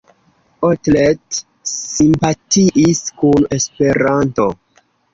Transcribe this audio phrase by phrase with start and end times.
[0.69, 1.37] Otlet
[1.73, 4.53] simpatiis kun Esperanto.